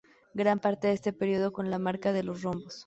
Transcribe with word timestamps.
Gran 0.33 0.57
parte 0.59 0.87
de 0.87 0.93
este 0.95 1.13
período 1.13 1.53
con 1.53 1.69
la 1.69 1.77
marca 1.77 2.11
de 2.11 2.23
los 2.23 2.41
rombos. 2.41 2.79